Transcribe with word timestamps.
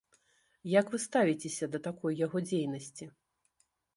Як 0.79 0.85
вы 0.93 0.97
ставіцеся 1.03 1.69
да 1.75 1.81
такой 1.87 2.17
яго 2.25 2.37
дзейнасці? 2.47 3.05